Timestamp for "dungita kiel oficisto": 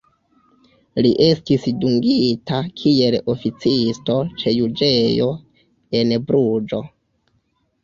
1.83-4.17